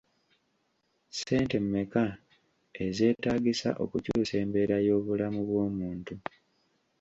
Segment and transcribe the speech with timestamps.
[1.11, 2.03] Ssente mmeka
[2.85, 6.15] ezeeetaagisa okukyusa embeera y'obulamu bw'omuntu?